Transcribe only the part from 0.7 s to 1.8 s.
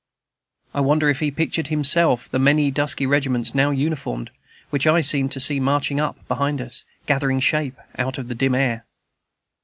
I wonder if he pictured to